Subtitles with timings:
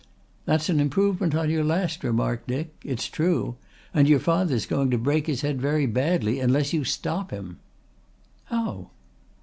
[0.45, 2.73] "That's an improvement on your last remark, Dick.
[2.83, 3.57] It's true.
[3.93, 7.59] And your father's going to break his head very badly unless you stop him."
[8.45, 8.89] "How?"